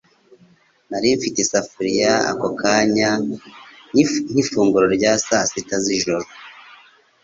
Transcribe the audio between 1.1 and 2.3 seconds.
mfite isafuriya